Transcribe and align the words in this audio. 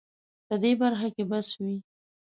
په 0.47 0.55
دې 0.61 0.71
برخه 0.81 1.07
کې 1.15 1.23
بس 1.31 1.47
وي 1.61 1.75